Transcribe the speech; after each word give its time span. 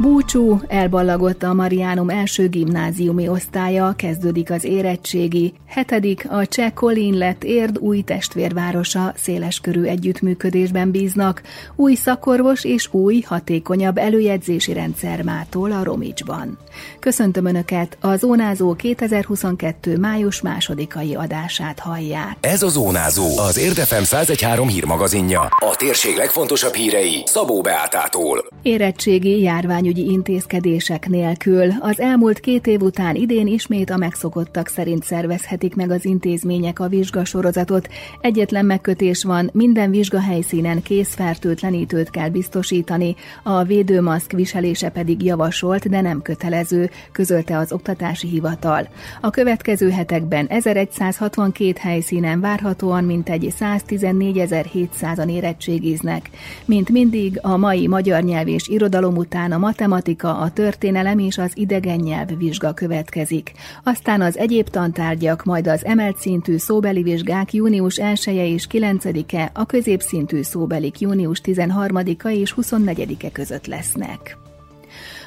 Búcsú 0.00 0.60
elballagott 0.68 1.42
a 1.42 1.54
Mariánum 1.54 2.08
első 2.08 2.48
gimnáziumi 2.48 3.28
osztálya, 3.28 3.94
kezdődik 3.96 4.50
az 4.50 4.64
érettségi. 4.64 5.52
Hetedik 5.66 6.26
a 6.30 6.46
cseh 6.46 6.70
Kolin 6.70 7.14
lett 7.14 7.44
érd 7.44 7.78
új 7.78 8.00
testvérvárosa, 8.00 9.12
széleskörű 9.16 9.82
együttműködésben 9.82 10.90
bíznak. 10.90 11.42
Új 11.76 11.94
szakorvos 11.94 12.64
és 12.64 12.88
új, 12.92 13.20
hatékonyabb 13.20 13.98
előjegyzési 13.98 14.72
rendszer 14.72 15.22
mától 15.22 15.72
a 15.72 15.84
Romicsban. 15.84 16.58
Köszöntöm 17.00 17.44
Önöket, 17.46 17.96
a 18.00 18.16
Zónázó 18.16 18.74
2022. 18.74 19.98
május 19.98 20.40
másodikai 20.40 21.14
adását 21.14 21.78
hallják. 21.78 22.36
Ez 22.40 22.62
a 22.62 22.68
Zónázó, 22.68 23.38
az 23.38 23.58
Érdefem 23.58 24.02
1013 24.02 24.68
hírmagazinja. 24.68 25.40
A 25.40 25.76
térség 25.76 26.16
legfontosabb 26.16 26.74
hírei 26.74 27.22
Szabó 27.24 27.60
Beátától. 27.60 28.48
Érettségi 28.62 29.40
járványügyi 29.90 30.12
intézkedések 30.12 31.08
nélkül 31.08 31.72
az 31.80 32.00
elmúlt 32.00 32.40
két 32.40 32.66
év 32.66 32.80
után 32.80 33.14
idén 33.14 33.46
ismét 33.46 33.90
a 33.90 33.96
megszokottak 33.96 34.68
szerint 34.68 35.04
szervezhetik 35.04 35.74
meg 35.74 35.90
az 35.90 36.04
intézmények 36.04 36.80
a 36.80 36.88
vizsgasorozatot. 36.88 37.88
Egyetlen 38.20 38.64
megkötés 38.64 39.24
van, 39.24 39.50
minden 39.52 39.90
vizsgahelyszínen 39.90 40.82
készfertőtlenítőt 40.82 42.10
kell 42.10 42.28
biztosítani, 42.28 43.16
a 43.42 43.62
védőmaszk 43.62 44.32
viselése 44.32 44.88
pedig 44.88 45.22
javasolt, 45.22 45.88
de 45.88 46.00
nem 46.00 46.22
kötelező, 46.22 46.90
közölte 47.12 47.58
az 47.58 47.72
Oktatási 47.72 48.28
Hivatal. 48.28 48.88
A 49.20 49.30
következő 49.30 49.90
hetekben 49.90 50.46
1162 50.46 51.72
helyszínen 51.78 52.40
várhatóan 52.40 53.04
mintegy 53.04 53.54
114.700-an 53.60 55.30
érettségiznek. 55.30 56.30
Mint 56.64 56.90
mindig, 56.90 57.38
a 57.42 57.56
mai 57.56 57.86
magyar 57.86 58.22
nyelv 58.22 58.48
és 58.48 58.68
irodalom 58.68 59.16
után 59.16 59.52
a 59.52 59.58
matematika, 59.58 59.78
a 60.22 60.50
történelem 60.52 61.18
és 61.18 61.38
az 61.38 61.52
idegen 61.54 61.98
nyelv 61.98 62.36
vizsga 62.38 62.72
következik. 62.72 63.52
Aztán 63.82 64.20
az 64.20 64.38
egyéb 64.38 64.68
tantárgyak, 64.68 65.44
majd 65.44 65.66
az 65.66 65.84
emelt 65.84 66.16
szintű 66.16 66.56
szóbeli 66.56 67.02
vizsgák 67.02 67.52
június 67.52 67.96
1 67.96 68.22
-e 68.26 68.46
és 68.46 68.66
9-e, 68.70 69.50
a 69.54 69.66
középszintű 69.66 70.42
szóbelik 70.42 71.00
június 71.00 71.40
13-a 71.44 72.28
és 72.28 72.54
24-e 72.56 73.30
között 73.30 73.66
lesznek. 73.66 74.39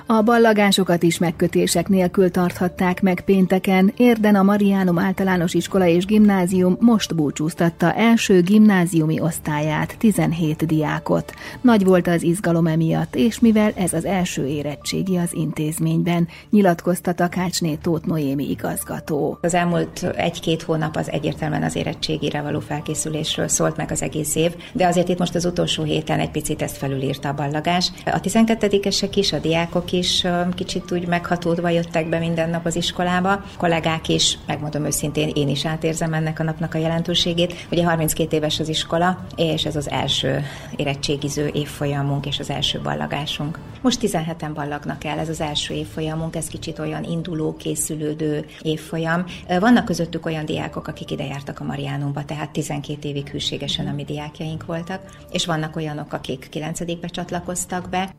A 0.05 0.21
ballagásokat 0.21 1.03
is 1.03 1.17
megkötések 1.17 1.87
nélkül 1.87 2.31
tarthatták 2.31 3.01
meg 3.01 3.21
pénteken. 3.21 3.93
Érden 3.97 4.35
a 4.35 4.43
Mariánum 4.43 4.99
általános 4.99 5.53
iskola 5.53 5.85
és 5.85 6.05
gimnázium 6.05 6.77
most 6.79 7.15
búcsúztatta 7.15 7.93
első 7.93 8.41
gimnáziumi 8.41 9.19
osztályát, 9.19 9.95
17 9.97 10.65
diákot. 10.65 11.33
Nagy 11.61 11.85
volt 11.85 12.07
az 12.07 12.23
izgalom 12.23 12.67
emiatt, 12.67 13.15
és 13.15 13.39
mivel 13.39 13.71
ez 13.75 13.93
az 13.93 14.05
első 14.05 14.47
érettségi 14.47 15.17
az 15.17 15.33
intézményben, 15.33 16.27
nyilatkozta 16.49 17.13
Takácsné 17.13 17.75
Tóth 17.75 18.05
Noémi 18.05 18.49
igazgató. 18.49 19.37
Az 19.41 19.53
elmúlt 19.53 20.03
egy-két 20.15 20.61
hónap 20.61 20.95
az 20.95 21.11
egyértelműen 21.11 21.63
az 21.63 21.75
érettségire 21.75 22.41
való 22.41 22.59
felkészülésről 22.59 23.47
szólt 23.47 23.77
meg 23.77 23.91
az 23.91 24.01
egész 24.01 24.35
év, 24.35 24.55
de 24.73 24.87
azért 24.87 25.09
itt 25.09 25.19
most 25.19 25.35
az 25.35 25.45
utolsó 25.45 25.83
héten 25.83 26.19
egy 26.19 26.31
picit 26.31 26.61
ezt 26.61 26.77
felülírta 26.77 27.29
a 27.29 27.33
ballagás. 27.33 27.91
A 28.05 28.19
12-esek 28.19 29.11
is, 29.15 29.33
a 29.33 29.39
diákok 29.39 29.91
is 29.93 30.27
kicsit 30.55 30.91
úgy 30.91 31.07
meghatódva 31.07 31.69
jöttek 31.69 32.09
be 32.09 32.19
minden 32.19 32.49
nap 32.49 32.65
az 32.65 32.75
iskolába. 32.75 33.31
A 33.31 33.43
kollégák 33.57 34.09
is, 34.09 34.37
megmondom 34.47 34.85
őszintén, 34.85 35.31
én 35.33 35.47
is 35.47 35.65
átérzem 35.65 36.13
ennek 36.13 36.39
a 36.39 36.43
napnak 36.43 36.73
a 36.73 36.77
jelentőségét. 36.77 37.67
Ugye 37.71 37.85
32 37.85 38.35
éves 38.35 38.59
az 38.59 38.69
iskola, 38.69 39.25
és 39.35 39.65
ez 39.65 39.75
az 39.75 39.89
első 39.89 40.43
érettségiző 40.75 41.49
évfolyamunk 41.53 42.25
és 42.25 42.39
az 42.39 42.49
első 42.49 42.79
ballagásunk. 42.81 43.59
Most 43.81 43.99
17-en 44.01 44.51
ballagnak 44.53 45.03
el, 45.03 45.19
ez 45.19 45.29
az 45.29 45.41
első 45.41 45.73
évfolyamunk, 45.73 46.35
ez 46.35 46.47
kicsit 46.47 46.79
olyan 46.79 47.03
induló, 47.03 47.55
készülődő 47.55 48.45
évfolyam. 48.61 49.25
Vannak 49.59 49.85
közöttük 49.85 50.25
olyan 50.25 50.45
diákok, 50.45 50.87
akik 50.87 51.11
ide 51.11 51.25
jártak 51.25 51.59
a 51.59 51.63
Mariánumba, 51.63 52.25
tehát 52.25 52.51
12 52.51 53.07
évig 53.07 53.29
hűségesen 53.29 53.87
a 53.87 53.93
mi 53.93 54.03
diákjaink 54.03 54.65
voltak, 54.65 55.01
és 55.31 55.45
vannak 55.45 55.75
olyanok, 55.75 56.13
akik 56.13 56.47
9 56.49 57.11
csatlakoztak 57.11 57.89
be, 57.89 58.09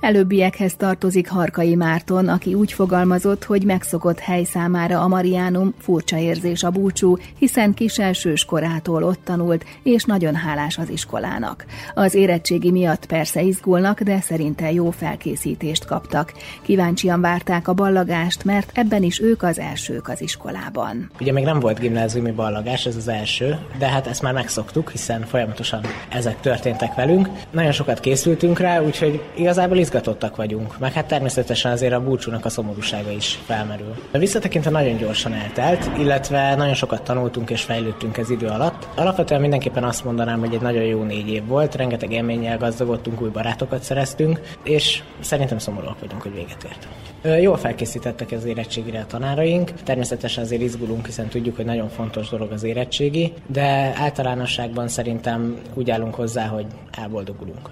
Előbbiekhez 0.00 0.74
tartozik 0.76 1.28
Harkai 1.28 1.74
Márton, 1.74 2.28
aki 2.28 2.54
úgy 2.54 2.72
fogalmazott, 2.72 3.44
hogy 3.44 3.64
megszokott 3.64 4.18
hely 4.18 4.44
számára 4.44 5.00
a 5.00 5.08
Mariánum 5.08 5.74
furcsa 5.78 6.16
érzés 6.18 6.62
a 6.62 6.70
búcsú, 6.70 7.16
hiszen 7.38 7.74
kiselsős 7.74 8.44
korától 8.44 9.02
ott 9.02 9.20
tanult, 9.24 9.64
és 9.82 10.04
nagyon 10.04 10.34
hálás 10.34 10.78
az 10.78 10.88
iskolának. 10.88 11.64
Az 11.94 12.14
érettségi 12.14 12.70
miatt 12.70 13.06
persze 13.06 13.42
izgulnak, 13.42 14.00
de 14.00 14.20
szerinte 14.20 14.72
jó 14.72 14.90
felkészítést 14.90 15.84
kaptak. 15.84 16.32
Kíváncsian 16.62 17.20
várták 17.20 17.68
a 17.68 17.72
ballagást, 17.72 18.44
mert 18.44 18.70
ebben 18.74 19.02
is 19.02 19.20
ők 19.20 19.42
az 19.42 19.58
elsők 19.58 20.08
az 20.08 20.22
iskolában. 20.22 21.10
Ugye 21.20 21.32
még 21.32 21.44
nem 21.44 21.60
volt 21.60 21.78
gimnáziumi 21.78 22.30
ballagás, 22.30 22.86
ez 22.86 22.96
az 22.96 23.08
első, 23.08 23.58
de 23.78 23.88
hát 23.88 24.06
ezt 24.06 24.22
már 24.22 24.32
megszoktuk, 24.32 24.90
hiszen 24.90 25.26
folyamatosan 25.26 25.80
ezek 26.08 26.40
történtek 26.40 26.94
velünk. 26.94 27.28
Nagyon 27.50 27.72
sokat 27.72 28.00
készültünk 28.00 28.58
rá, 28.58 28.80
úgyhogy 28.80 29.22
igazából 29.50 29.78
izgatottak 29.78 30.36
vagyunk, 30.36 30.78
meg 30.78 30.92
hát 30.92 31.06
természetesen 31.06 31.72
azért 31.72 31.92
a 31.92 32.00
búcsúnak 32.00 32.44
a 32.44 32.48
szomorúsága 32.48 33.10
is 33.10 33.38
felmerül. 33.44 33.94
Visszatekintve 34.12 34.70
nagyon 34.70 34.96
gyorsan 34.96 35.32
eltelt, 35.32 35.98
illetve 35.98 36.54
nagyon 36.54 36.74
sokat 36.74 37.02
tanultunk 37.02 37.50
és 37.50 37.62
fejlődtünk 37.62 38.16
ez 38.16 38.30
idő 38.30 38.46
alatt. 38.46 38.88
Alapvetően 38.94 39.40
mindenképpen 39.40 39.84
azt 39.84 40.04
mondanám, 40.04 40.38
hogy 40.38 40.54
egy 40.54 40.60
nagyon 40.60 40.82
jó 40.82 41.02
négy 41.02 41.28
év 41.28 41.46
volt, 41.46 41.74
rengeteg 41.74 42.12
élménnyel 42.12 42.58
gazdagodtunk, 42.58 43.20
új 43.22 43.28
barátokat 43.28 43.82
szereztünk, 43.82 44.40
és 44.62 45.02
szerintem 45.20 45.58
szomorúak 45.58 46.00
vagyunk, 46.00 46.22
hogy 46.22 46.34
véget 46.34 46.64
ért. 46.64 47.42
Jól 47.42 47.56
felkészítettek 47.56 48.32
az 48.32 48.44
érettségire 48.44 49.00
a 49.00 49.06
tanáraink, 49.06 49.72
természetesen 49.72 50.44
azért 50.44 50.62
izgulunk, 50.62 51.06
hiszen 51.06 51.28
tudjuk, 51.28 51.56
hogy 51.56 51.64
nagyon 51.64 51.88
fontos 51.88 52.28
dolog 52.28 52.52
az 52.52 52.62
érettségi, 52.62 53.32
de 53.46 53.92
általánosságban 53.96 54.88
szerintem 54.88 55.56
úgy 55.74 55.90
állunk 55.90 56.14
hozzá, 56.14 56.46
hogy 56.46 56.66
elboldogulunk. 56.90 57.70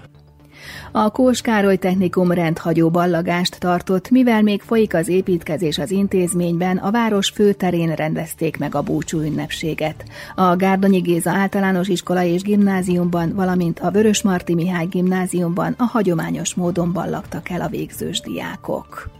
A 0.91 1.09
Kós 1.09 1.41
Károly 1.41 1.77
Technikum 1.77 2.31
rendhagyó 2.31 2.89
ballagást 2.89 3.59
tartott, 3.59 4.09
mivel 4.09 4.41
még 4.41 4.61
folyik 4.61 4.93
az 4.93 5.07
építkezés 5.07 5.77
az 5.77 5.91
intézményben, 5.91 6.77
a 6.77 6.91
város 6.91 7.29
főterén 7.29 7.95
rendezték 7.95 8.57
meg 8.57 8.75
a 8.75 8.81
búcsú 8.81 9.19
ünnepséget. 9.19 10.03
A 10.35 10.55
Gárdonyi 10.55 10.99
Géza 10.99 11.31
általános 11.31 11.87
iskola 11.87 12.23
és 12.23 12.41
gimnáziumban, 12.41 13.33
valamint 13.35 13.79
a 13.79 13.91
Vörös 13.91 14.21
Marti 14.21 14.53
Mihály 14.53 14.85
gimnáziumban 14.85 15.75
a 15.77 15.83
hagyományos 15.83 16.53
módon 16.53 16.93
ballagtak 16.93 17.49
el 17.49 17.61
a 17.61 17.67
végzős 17.67 18.19
diákok. 18.19 19.18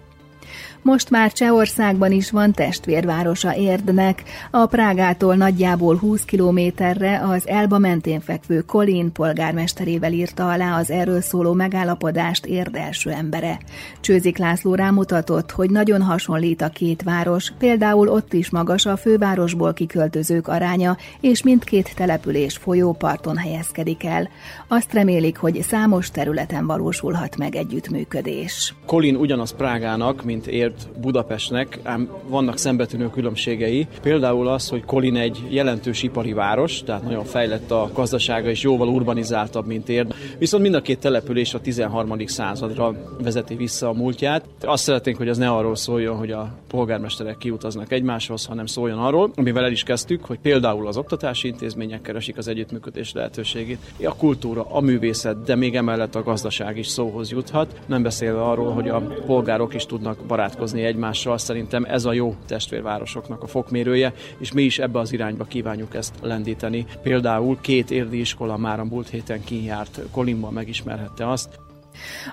Most 0.82 1.10
már 1.10 1.32
Csehországban 1.32 2.12
is 2.12 2.32
van 2.32 2.52
testvérvárosa 2.52 3.56
Érdnek. 3.56 4.24
A 4.52 4.66
Prágától 4.66 5.36
nagyjából 5.36 5.96
20 5.96 6.24
kilométerre 6.24 7.22
az 7.24 7.48
Elba 7.48 7.78
mentén 7.78 8.20
fekvő 8.20 8.62
Kolin 8.62 9.12
polgármesterével 9.12 10.12
írta 10.12 10.50
alá 10.50 10.80
az 10.80 10.92
erről 10.92 11.22
szóló 11.22 11.54
megállapodást 11.54 12.46
Érd 12.46 12.76
első 12.76 13.10
embere. 13.10 13.60
Csőzik 14.00 14.38
László 14.38 14.76
rámutatott, 14.76 15.52
hogy 15.52 15.70
nagyon 15.70 16.02
hasonlít 16.02 16.62
a 16.62 16.70
két 16.70 17.04
város, 17.04 17.54
például 17.58 18.08
ott 18.08 18.34
is 18.34 18.50
magas 18.50 18.86
a 18.86 18.98
fővárosból 18.98 19.74
kiköltözők 19.74 20.48
aránya, 20.48 20.98
és 21.22 21.44
mindkét 21.44 21.96
település 21.96 22.58
folyóparton 22.58 23.38
helyezkedik 23.38 24.06
el. 24.06 24.30
Azt 24.68 24.94
remélik, 24.94 25.38
hogy 25.38 25.62
számos 25.62 26.12
területen 26.12 26.66
valósulhat 26.66 27.38
meg 27.38 27.56
együttműködés. 27.56 28.76
Kolin 28.86 29.16
ugyanaz 29.16 29.56
Prágának, 29.56 30.24
mint 30.24 30.48
Érd 30.48 30.69
azért 30.70 31.02
Budapestnek, 31.02 31.80
ám 31.84 32.10
vannak 32.28 32.58
szembetűnő 32.58 33.10
különbségei. 33.10 33.88
Például 34.02 34.48
az, 34.48 34.70
hogy 34.70 34.86
Kolin 34.86 35.16
egy 35.16 35.44
jelentős 35.50 36.04
ipari 36.04 36.34
város, 36.34 36.84
tehát 36.84 37.04
nagyon 37.04 37.24
fejlett 37.24 37.72
a 37.72 37.90
gazdasága 37.94 38.50
és 38.50 38.62
jóval 38.62 38.88
urbanizáltabb, 38.88 39.66
mint 39.66 39.90
Érd. 39.90 40.14
Viszont 40.38 40.64
mind 40.64 40.76
a 40.76 40.82
két 40.82 41.00
település 41.00 41.54
a 41.54 41.62
13. 41.62 42.28
századra 42.28 42.96
vezeti 43.24 43.56
vissza 43.56 43.90
a 43.90 43.94
múltját. 43.94 44.46
Azt 44.62 44.84
szeretnénk, 44.84 45.18
hogy 45.18 45.30
az 45.30 45.38
ne 45.38 45.50
arról 45.50 45.76
szóljon, 45.76 46.18
hogy 46.18 46.32
a 46.32 46.54
polgármesterek 46.68 47.38
kiutaznak 47.38 47.92
egymáshoz, 47.92 48.46
hanem 48.46 48.66
szóljon 48.66 48.98
arról, 49.00 49.32
amivel 49.36 49.64
el 49.64 49.72
is 49.72 49.84
kezdtük, 49.84 50.26
hogy 50.26 50.40
például 50.40 50.88
az 50.88 50.98
oktatási 50.98 51.48
intézmények 51.48 52.02
keresik 52.02 52.38
az 52.38 52.48
együttműködés 52.48 53.14
lehetőségét, 53.14 53.80
a 54.04 54.16
kultúra, 54.16 54.66
a 54.70 54.82
művészet, 54.82 55.44
de 55.44 55.56
még 55.56 55.76
emellett 55.76 56.16
a 56.16 56.24
gazdaság 56.24 56.78
is 56.78 56.88
szóhoz 56.88 57.32
juthat, 57.32 57.80
nem 57.86 58.04
beszélve 58.04 58.42
arról, 58.42 58.72
hogy 58.72 58.90
a 58.90 59.00
polgárok 59.26 59.74
is 59.74 59.86
tudnak 59.86 60.18
barátkozni 60.28 60.59
barátkozni 60.60 60.84
egymással, 60.84 61.38
szerintem 61.38 61.84
ez 61.84 62.06
a 62.06 62.14
jó 62.14 62.36
testvérvárosoknak 62.48 63.44
a 63.44 63.48
fokmérője, 63.48 64.14
és 64.38 64.52
mi 64.52 64.62
is 64.62 64.80
ebbe 64.80 65.00
az 65.00 65.14
irányba 65.14 65.44
kívánjuk 65.44 65.96
ezt 65.96 66.14
lendíteni. 66.22 66.86
Például 67.04 67.58
két 67.62 67.92
érdi 67.92 68.20
iskola 68.20 68.58
már 68.58 68.80
a 68.80 68.86
múlt 68.86 69.10
héten 69.10 69.44
kijárt 69.44 70.00
Kolimban 70.12 70.54
megismerhette 70.54 71.30
azt, 71.30 71.60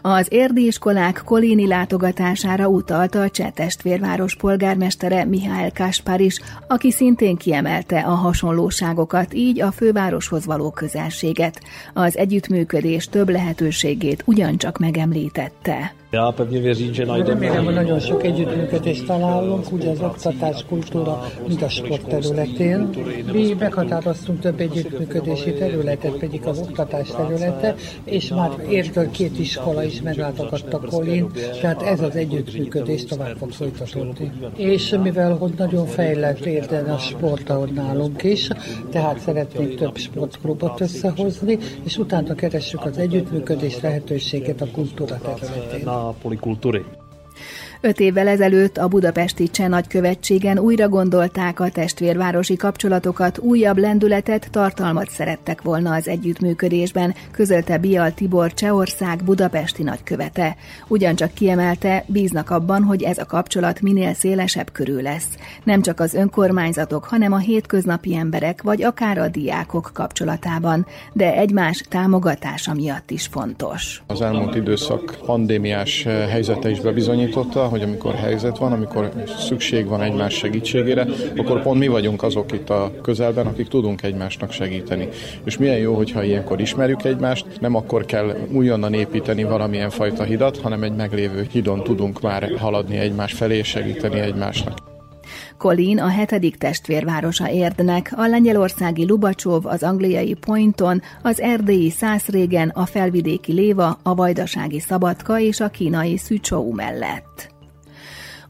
Az 0.02 0.26
érdi 0.30 0.66
iskolák 0.66 1.22
kolini 1.24 1.66
látogatására 1.66 2.68
utalt 2.68 3.14
a 3.14 3.30
cseh 3.30 3.50
testvérváros 3.50 4.36
polgármestere 4.36 5.24
Mihály 5.24 5.70
Káspár 5.70 6.20
is, 6.20 6.40
aki 6.68 6.90
szintén 6.90 7.36
kiemelte 7.36 8.00
a 8.00 8.14
hasonlóságokat, 8.14 9.34
így 9.34 9.60
a 9.60 9.72
fővároshoz 9.72 10.46
való 10.46 10.70
közelséget. 10.70 11.60
Az 11.94 12.16
együttműködés 12.16 13.08
több 13.08 13.28
lehetőségét 13.28 14.22
ugyancsak 14.26 14.78
megemlítette. 14.78 15.94
Já 16.12 16.32
pevně 16.32 16.60
věřím, 16.60 16.94
že 16.94 17.06
najdeme. 17.06 17.40
Remélem, 17.40 17.64
hogy 17.64 17.74
nagyon 17.74 18.00
sok 18.00 18.24
együttműködést 18.24 19.06
találunk, 19.06 19.72
ugye 19.72 19.90
az 19.90 20.00
oktatás, 20.00 20.64
kultúra, 20.68 21.22
mind 21.48 21.62
a 21.62 21.68
sport 21.68 22.08
területén. 22.08 22.88
Mi 23.32 23.54
meghatároztunk 23.58 24.40
több 24.40 24.60
együttműködési 24.60 25.52
területet, 25.52 26.12
pedig 26.12 26.46
az 26.46 26.58
oktatás 26.58 27.08
területe, 27.08 27.74
és 28.04 28.28
már 28.28 28.50
értől 28.68 29.10
két 29.10 29.38
iskola 29.38 29.82
is 29.84 30.02
meglátogatta 30.02 30.80
Kolin, 30.80 31.30
tehát 31.60 31.82
ez 31.82 32.00
az 32.00 32.16
együttműködés 32.16 33.04
tovább 33.04 33.36
fog 33.36 33.50
folytatódni. 33.50 34.32
És 34.56 34.94
mivel 35.02 35.36
hogy 35.36 35.52
nagyon 35.56 35.86
fejlett 35.86 36.44
érden 36.44 36.84
a 36.84 36.98
sport, 36.98 37.50
ahogy 37.50 37.72
nálunk 37.72 38.22
is, 38.22 38.48
tehát 38.90 39.18
szeretnénk 39.18 39.74
több 39.74 39.96
sportklubot 39.96 40.80
összehozni, 40.80 41.58
és 41.84 41.98
utána 41.98 42.34
keressük 42.34 42.84
az 42.84 42.98
együttműködés 42.98 43.80
lehetőséget 43.80 44.60
a 44.60 44.66
kultúra 44.72 45.18
területén 45.18 45.95
polikultury. 46.22 46.84
Öt 47.86 48.00
évvel 48.00 48.28
ezelőtt 48.28 48.76
a 48.76 48.88
budapesti 48.88 49.50
Cseh 49.50 49.68
nagykövetségen 49.68 50.58
újra 50.58 50.88
gondolták 50.88 51.60
a 51.60 51.70
testvérvárosi 51.70 52.56
kapcsolatokat, 52.56 53.38
újabb 53.38 53.78
lendületet, 53.78 54.48
tartalmat 54.50 55.10
szerettek 55.10 55.62
volna 55.62 55.94
az 55.94 56.08
együttműködésben, 56.08 57.14
közölte 57.30 57.78
Bial 57.78 58.12
Tibor 58.14 58.54
Csehország 58.54 59.24
budapesti 59.24 59.82
nagykövete. 59.82 60.56
Ugyancsak 60.88 61.34
kiemelte, 61.34 62.04
bíznak 62.06 62.50
abban, 62.50 62.82
hogy 62.82 63.02
ez 63.02 63.18
a 63.18 63.24
kapcsolat 63.24 63.80
minél 63.80 64.14
szélesebb 64.14 64.72
körül 64.72 65.02
lesz. 65.02 65.28
Nem 65.64 65.82
csak 65.82 66.00
az 66.00 66.14
önkormányzatok, 66.14 67.04
hanem 67.04 67.32
a 67.32 67.38
hétköznapi 67.38 68.16
emberek, 68.16 68.62
vagy 68.62 68.82
akár 68.82 69.18
a 69.18 69.28
diákok 69.28 69.90
kapcsolatában, 69.94 70.86
de 71.12 71.34
egymás 71.34 71.82
támogatása 71.88 72.74
miatt 72.74 73.10
is 73.10 73.26
fontos. 73.26 74.02
Az 74.06 74.20
elmúlt 74.20 74.54
időszak 74.54 75.18
pandémiás 75.26 76.02
helyzete 76.02 76.70
is 76.70 76.80
bebizonyította, 76.80 77.74
hogy 77.76 77.88
amikor 77.88 78.14
helyzet 78.14 78.58
van, 78.58 78.72
amikor 78.72 79.10
szükség 79.38 79.86
van 79.86 80.02
egymás 80.02 80.34
segítségére, 80.34 81.06
akkor 81.36 81.62
pont 81.62 81.78
mi 81.78 81.86
vagyunk 81.86 82.22
azok 82.22 82.52
itt 82.52 82.70
a 82.70 82.92
közelben, 83.02 83.46
akik 83.46 83.68
tudunk 83.68 84.02
egymásnak 84.02 84.52
segíteni. 84.52 85.08
És 85.44 85.58
milyen 85.58 85.78
jó, 85.78 85.94
hogyha 85.94 86.22
ilyenkor 86.22 86.60
ismerjük 86.60 87.04
egymást, 87.04 87.46
nem 87.60 87.74
akkor 87.74 88.04
kell 88.04 88.36
újonnan 88.52 88.94
építeni 88.94 89.44
valamilyen 89.44 89.90
fajta 89.90 90.22
hidat, 90.22 90.58
hanem 90.58 90.82
egy 90.82 90.94
meglévő 90.94 91.46
hidon 91.50 91.82
tudunk 91.82 92.20
már 92.20 92.52
haladni 92.58 92.96
egymás 92.96 93.32
felé 93.32 93.56
és 93.56 93.68
segíteni 93.68 94.18
egymásnak. 94.18 94.94
Kolin 95.58 95.98
a 95.98 96.08
hetedik 96.08 96.56
testvérvárosa 96.56 97.50
Érdnek, 97.50 98.12
a 98.16 98.26
lengyelországi 98.26 99.06
Lubacsov, 99.06 99.66
az 99.66 99.82
angliai 99.82 100.34
Pointon, 100.34 101.02
az 101.22 101.40
erdélyi 101.40 101.90
Szászrégen, 101.90 102.68
a 102.68 102.86
felvidéki 102.86 103.52
Léva, 103.52 103.98
a 104.02 104.14
vajdasági 104.14 104.80
Szabadka 104.80 105.40
és 105.40 105.60
a 105.60 105.68
kínai 105.68 106.16
Szücsou 106.16 106.72
mellett. 106.72 107.55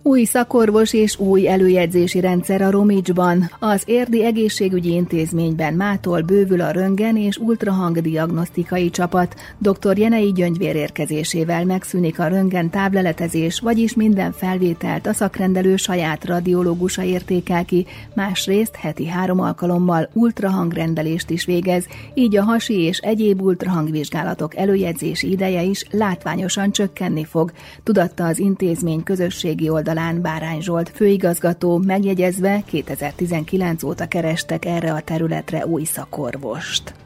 Új 0.06 0.25
szakorvos 0.25 0.93
és 0.93 1.19
új 1.19 1.49
előjegyzési 1.49 2.20
rendszer 2.20 2.62
a 2.62 2.70
Romicsban. 2.70 3.50
Az 3.58 3.82
Érdi 3.87 4.25
Egészségügyi 4.25 4.93
Intézményben 4.93 5.75
mától 5.75 6.23
bővül 6.23 6.61
a 6.61 6.70
röngen 6.70 7.17
és 7.17 7.37
ultrahang 7.37 8.00
diagnosztikai 8.00 8.91
csapat. 8.91 9.35
Dr. 9.58 9.99
Jenei 9.99 10.32
Gyöngyvér 10.32 10.76
érkezésével 10.76 11.64
megszűnik 11.64 12.19
a 12.19 12.26
röngen 12.26 12.70
távleletezés, 12.70 13.61
vagyis 13.61 13.94
minden 13.94 14.32
felvételt 14.32 15.06
a 15.06 15.12
szakrendelő 15.12 15.76
saját 15.76 16.25
radiológusa 16.25 17.02
értékel 17.02 17.64
ki, 17.64 17.87
másrészt 18.14 18.76
heti 18.76 19.06
három 19.06 19.41
alkalommal 19.41 20.09
ultrahangrendelést 20.12 21.31
is 21.31 21.44
végez, 21.44 21.87
így 22.14 22.37
a 22.37 22.43
hasi 22.43 22.81
és 22.81 22.99
egyéb 22.99 23.43
ultrahangvizsgálatok 23.43 24.56
előjegyzési 24.56 25.31
ideje 25.31 25.62
is 25.62 25.85
látványosan 25.91 26.70
csökkenni 26.70 27.25
fog, 27.25 27.52
tudatta 27.82 28.26
az 28.26 28.38
intézmény 28.38 29.02
közösségi 29.02 29.69
oldal 29.69 29.94
oldalán 29.96 30.22
Bárány 30.22 30.60
Zsolt 30.60 30.88
főigazgató 30.94 31.78
megjegyezve 31.78 32.62
2019 32.64 33.82
óta 33.82 34.06
kerestek 34.06 34.64
erre 34.64 34.93
a 34.93 35.00
területre 35.00 35.66
új 35.66 35.84
szakorvost. 35.84 37.06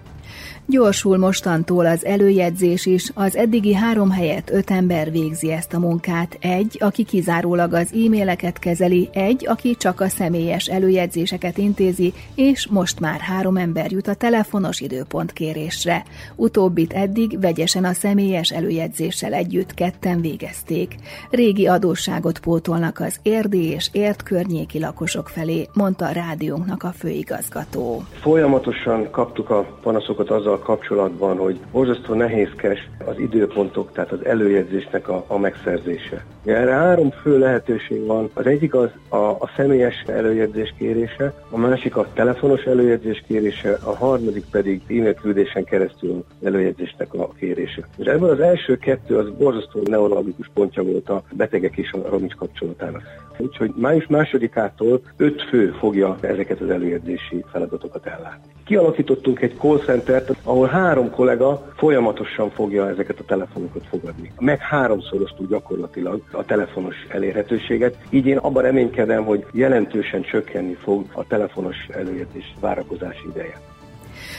Gyorsul 0.66 1.18
mostantól 1.18 1.86
az 1.86 2.04
előjegyzés 2.04 2.86
is, 2.86 3.10
az 3.14 3.36
eddigi 3.36 3.74
három 3.74 4.10
helyet 4.10 4.50
öt 4.50 4.70
ember 4.70 5.10
végzi 5.10 5.52
ezt 5.52 5.74
a 5.74 5.78
munkát. 5.78 6.36
Egy, 6.40 6.76
aki 6.80 7.04
kizárólag 7.04 7.72
az 7.72 7.92
e-maileket 7.92 8.58
kezeli, 8.58 9.08
egy, 9.12 9.46
aki 9.48 9.76
csak 9.76 10.00
a 10.00 10.08
személyes 10.08 10.66
előjegyzéseket 10.66 11.58
intézi, 11.58 12.12
és 12.34 12.66
most 12.66 13.00
már 13.00 13.20
három 13.20 13.56
ember 13.56 13.90
jut 13.90 14.08
a 14.08 14.14
telefonos 14.14 14.80
időpontkérésre. 14.80 16.02
Utóbbit 16.36 16.92
eddig 16.92 17.40
vegyesen 17.40 17.84
a 17.84 17.92
személyes 17.92 18.50
előjegyzéssel 18.50 19.32
együtt 19.32 19.74
ketten 19.74 20.20
végezték. 20.20 20.94
Régi 21.30 21.66
adósságot 21.66 22.38
pótolnak 22.38 23.00
az 23.00 23.18
érdi 23.22 23.64
és 23.64 23.88
ért 23.92 24.22
környéki 24.22 24.78
lakosok 24.78 25.28
felé, 25.28 25.68
mondta 25.74 26.06
a 26.06 26.12
rádiónknak 26.12 26.82
a 26.82 26.92
főigazgató. 26.98 28.02
Folyamatosan 28.20 29.10
kaptuk 29.10 29.50
a 29.50 29.78
panaszokat 29.82 30.30
azzal 30.30 30.58
kapcsolatban, 30.62 31.36
hogy 31.36 31.60
borzasztó 31.72 32.14
nehézkes 32.14 32.88
az 33.04 33.18
időpontok, 33.18 33.92
tehát 33.92 34.12
az 34.12 34.24
előjegyzésnek 34.24 35.08
a, 35.08 35.24
a 35.26 35.38
megszerzése. 35.38 36.24
Erre 36.44 36.72
három 36.72 37.10
fő 37.10 37.38
lehetőség 37.38 38.06
van. 38.06 38.30
Az 38.34 38.46
egyik 38.46 38.74
az 38.74 38.90
a, 39.08 39.16
a 39.16 39.50
személyes 39.56 40.04
előjegyzés 40.06 40.74
kérése, 40.78 41.39
a 41.50 41.56
másik 41.56 41.97
a 41.97 42.06
telefonos 42.12 42.62
előjegyzés 42.62 43.25
kérése, 43.26 43.79
a 43.85 43.97
harmadik 43.97 44.44
pedig 44.50 44.81
e-mail 44.88 45.14
küldésen 45.14 45.64
keresztül 45.64 46.25
előjegyzésnek 46.43 47.14
a 47.14 47.29
kérése. 47.38 47.88
És 47.97 48.06
ebből 48.06 48.31
az 48.31 48.41
első 48.41 48.76
kettő 48.76 49.17
az 49.17 49.31
borzasztó 49.38 49.81
neurologikus 49.85 50.50
pontja 50.55 50.82
volt 50.82 51.08
a 51.08 51.23
betegek 51.32 51.76
és 51.76 51.93
a 51.93 52.08
romics 52.08 52.35
kapcsolatának. 52.35 53.02
Úgyhogy 53.41 53.73
május 53.76 54.06
másodikától 54.06 55.00
öt 55.17 55.43
fő 55.43 55.70
fogja 55.79 56.17
ezeket 56.20 56.61
az 56.61 56.70
előjegyzési 56.70 57.44
feladatokat 57.53 58.06
ellátni. 58.06 58.53
Kialakítottunk 58.64 59.41
egy 59.41 59.56
call 59.58 59.79
centert, 59.79 60.31
ahol 60.43 60.67
három 60.67 61.11
kollega 61.11 61.73
folyamatosan 61.76 62.50
fogja 62.50 62.88
ezeket 62.88 63.19
a 63.19 63.25
telefonokat 63.25 63.87
fogadni. 63.88 64.32
Meg 64.38 64.58
háromszoroztuk 64.58 65.49
gyakorlatilag 65.49 66.23
a 66.32 66.44
telefonos 66.44 66.96
elérhetőséget, 67.08 67.96
így 68.11 68.26
én 68.26 68.37
abban 68.37 68.62
reménykedem, 68.62 69.25
hogy 69.25 69.46
jelentősen 69.53 70.23
csökkenni 70.23 70.75
fog 70.75 71.05
a 71.12 71.26
telefonos 71.40 71.76
előjegyzés 71.88 72.54
várakozási 72.60 73.28
ideje. 73.28 73.60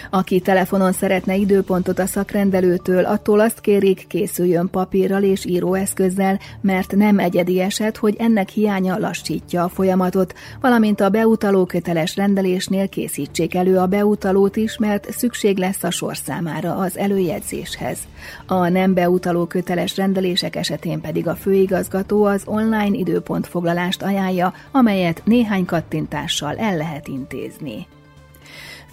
Aki 0.09 0.39
telefonon 0.39 0.91
szeretne 0.91 1.35
időpontot 1.35 1.99
a 1.99 2.05
szakrendelőtől, 2.05 3.05
attól 3.05 3.39
azt 3.39 3.61
kérik, 3.61 4.07
készüljön 4.07 4.69
papírral 4.69 5.23
és 5.23 5.45
íróeszközzel, 5.45 6.39
mert 6.61 6.95
nem 6.95 7.19
egyedi 7.19 7.59
eset, 7.59 7.97
hogy 7.97 8.15
ennek 8.19 8.49
hiánya 8.49 8.97
lassítja 8.97 9.63
a 9.63 9.69
folyamatot, 9.69 10.33
valamint 10.61 11.01
a 11.01 11.09
beutaló 11.09 11.65
köteles 11.65 12.15
rendelésnél 12.15 12.89
készítsék 12.89 13.55
elő 13.55 13.77
a 13.77 13.85
beutalót 13.85 14.55
is, 14.55 14.77
mert 14.77 15.11
szükség 15.11 15.57
lesz 15.57 15.83
a 15.83 15.91
sorszámára 15.91 16.75
az 16.75 16.97
előjegyzéshez. 16.97 17.97
A 18.45 18.67
nem 18.67 18.93
beutaló 18.93 19.45
köteles 19.45 19.95
rendelések 19.95 20.55
esetén 20.55 21.01
pedig 21.01 21.27
a 21.27 21.35
főigazgató 21.35 22.23
az 22.23 22.41
online 22.45 22.97
időpontfoglalást 22.97 24.01
ajánlja, 24.01 24.53
amelyet 24.71 25.21
néhány 25.25 25.65
kattintással 25.65 26.57
el 26.57 26.77
lehet 26.77 27.07
intézni. 27.07 27.87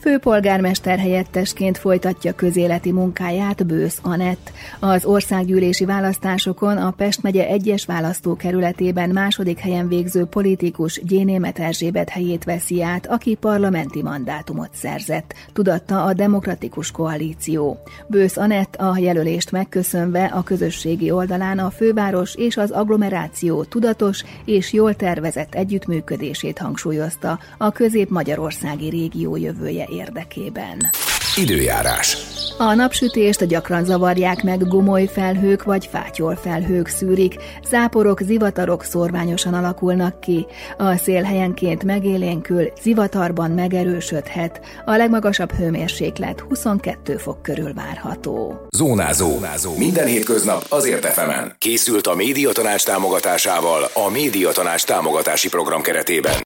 Főpolgármester 0.00 0.99
helyettesként 0.99 1.78
folytatja 1.78 2.35
közéleti 2.35 2.93
munkáját 2.93 3.67
Bősz 3.67 3.99
Anett. 4.02 4.52
Az 4.81 5.05
országgyűlési 5.05 5.85
választásokon 5.85 6.76
a 6.76 6.90
Pest 6.90 7.23
megye 7.23 7.47
egyes 7.47 7.85
választókerületében 7.85 9.11
második 9.11 9.59
helyen 9.59 9.88
végző 9.88 10.25
politikus 10.25 11.00
Gyénémet 11.05 11.59
Erzsébet 11.59 12.09
helyét 12.09 12.45
veszi 12.45 12.83
át, 12.83 13.07
aki 13.07 13.35
parlamenti 13.35 14.02
mandátumot 14.02 14.71
szerzett, 14.73 15.35
tudatta 15.52 16.05
a 16.05 16.12
Demokratikus 16.12 16.90
Koalíció. 16.90 17.78
Bősz 18.07 18.37
Anett 18.37 18.76
a 18.76 18.99
jelölést 18.99 19.50
megköszönve 19.50 20.25
a 20.25 20.43
közösségi 20.43 21.11
oldalán 21.11 21.59
a 21.59 21.71
főváros 21.71 22.35
és 22.35 22.57
az 22.57 22.71
agglomeráció 22.71 23.64
tudatos 23.64 24.25
és 24.45 24.73
jól 24.73 24.95
tervezett 24.95 25.55
együttműködését 25.55 26.59
hangsúlyozta 26.59 27.38
a 27.59 27.71
közép-magyarországi 27.71 28.88
régió 28.88 29.37
jövője 29.37 29.87
érdekében. 29.90 30.90
Időjárás. 31.37 32.16
A 32.61 32.75
napsütést 32.75 33.47
gyakran 33.47 33.85
zavarják 33.85 34.42
meg 34.42 34.68
gomoly 34.68 35.07
felhők 35.07 35.62
vagy 35.62 35.88
fátyol 35.92 36.37
felhők 36.37 36.88
szűrik, 36.88 37.35
záporok, 37.68 38.21
zivatarok 38.21 38.85
szorványosan 38.85 39.54
alakulnak 39.54 40.21
ki. 40.21 40.47
A 40.78 40.97
szél 40.97 41.23
helyenként 41.23 41.85
megélénkül, 41.85 42.73
zivatarban 42.83 43.50
megerősödhet. 43.50 44.61
A 44.85 44.97
legmagasabb 44.97 45.52
hőmérséklet 45.52 46.40
22 46.40 47.16
fok 47.16 47.42
körül 47.42 47.75
várható. 47.75 48.66
Zónázó. 48.71 49.30
Zónázó. 49.30 49.76
Minden 49.76 50.07
hétköznap 50.07 50.64
azért 50.68 51.04
efemen. 51.04 51.54
Készült 51.59 52.07
a 52.07 52.14
médiatanács 52.14 52.85
támogatásával 52.85 53.90
a 53.95 54.11
médiatanács 54.11 54.85
támogatási 54.85 55.49
program 55.49 55.83
keretében. 55.83 56.35